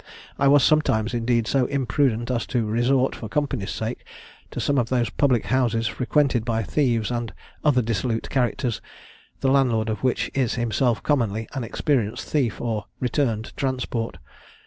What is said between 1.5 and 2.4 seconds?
imprudent